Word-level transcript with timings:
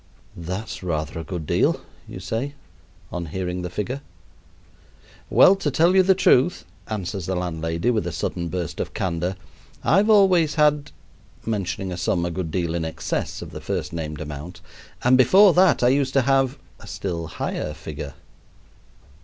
"That's 0.35 0.81
rather 0.81 1.19
a 1.19 1.23
good 1.23 1.45
deal," 1.45 1.79
you 2.07 2.19
say 2.19 2.55
on 3.11 3.27
hearing 3.27 3.61
the 3.61 3.69
figure. 3.69 4.01
"Well, 5.29 5.55
to 5.57 5.69
tell 5.69 5.95
you 5.95 6.01
the 6.01 6.15
truth," 6.15 6.65
answers 6.87 7.27
the 7.27 7.35
landlady 7.35 7.91
with 7.91 8.07
a 8.07 8.11
sudden 8.11 8.47
burst 8.49 8.79
of 8.79 8.95
candor, 8.95 9.35
"I've 9.83 10.09
always 10.09 10.55
had" 10.55 10.89
(mentioning 11.45 11.91
a 11.91 11.97
sum 11.97 12.25
a 12.25 12.31
good 12.31 12.49
deal 12.49 12.73
in 12.73 12.83
excess 12.83 13.43
of 13.43 13.51
the 13.51 13.61
first 13.61 13.93
named 13.93 14.21
amount), 14.21 14.59
"and 15.03 15.19
before 15.19 15.53
that 15.53 15.83
I 15.83 15.89
used 15.89 16.13
to 16.13 16.21
have" 16.23 16.57
(a 16.79 16.87
still 16.87 17.27
higher 17.27 17.75
figure). 17.75 18.15